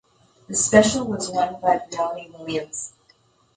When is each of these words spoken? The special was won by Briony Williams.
The 0.47 0.55
special 0.55 1.05
was 1.05 1.29
won 1.29 1.61
by 1.61 1.79
Briony 1.91 2.31
Williams. 2.31 2.93